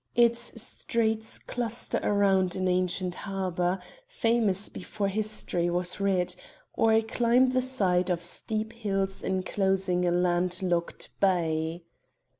Its 0.15 0.59
streets 0.59 1.37
cluster 1.37 1.99
round 1.99 2.55
an 2.55 2.67
ancient 2.67 3.13
harbour, 3.13 3.79
famous 4.07 4.67
before 4.67 5.07
history 5.07 5.69
was 5.69 5.99
writ, 5.99 6.35
or 6.73 6.99
climb 7.01 7.51
the 7.51 7.61
sides 7.61 8.09
of 8.09 8.23
steep 8.23 8.73
hills 8.73 9.21
enclosing 9.23 10.03
a 10.07 10.11
land 10.11 10.63
locked 10.63 11.09
bay. 11.19 11.83